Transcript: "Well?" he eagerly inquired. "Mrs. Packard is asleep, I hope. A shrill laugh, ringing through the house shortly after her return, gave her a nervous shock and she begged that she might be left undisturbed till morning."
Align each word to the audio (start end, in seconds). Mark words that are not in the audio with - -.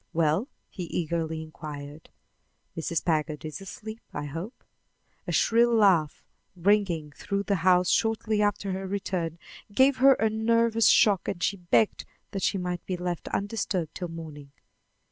"Well?" 0.13 0.47
he 0.67 0.85
eagerly 0.85 1.43
inquired. 1.43 2.09
"Mrs. 2.75 3.05
Packard 3.05 3.45
is 3.45 3.61
asleep, 3.61 4.01
I 4.11 4.25
hope. 4.25 4.63
A 5.27 5.31
shrill 5.31 5.75
laugh, 5.75 6.23
ringing 6.55 7.11
through 7.11 7.43
the 7.43 7.57
house 7.57 7.89
shortly 7.91 8.41
after 8.41 8.71
her 8.71 8.87
return, 8.87 9.37
gave 9.71 9.97
her 9.97 10.13
a 10.15 10.27
nervous 10.27 10.87
shock 10.87 11.27
and 11.27 11.43
she 11.43 11.57
begged 11.57 12.05
that 12.31 12.41
she 12.41 12.57
might 12.57 12.83
be 12.87 12.97
left 12.97 13.27
undisturbed 13.27 13.93
till 13.93 14.07
morning." 14.07 14.51